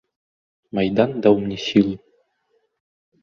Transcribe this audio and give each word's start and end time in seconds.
Майдан 0.77 1.11
даў 1.27 1.35
мне 1.43 1.57
сілы. 1.67 1.93